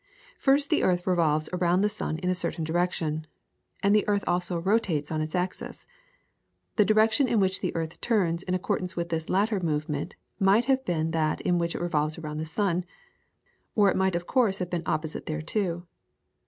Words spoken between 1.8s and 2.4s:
the sun in a